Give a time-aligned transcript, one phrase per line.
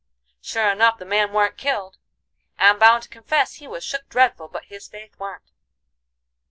[0.41, 1.99] Sure enough the man warn't killed;
[2.57, 5.51] I'm bound to confess he was shook dreadful, but his faith warn't."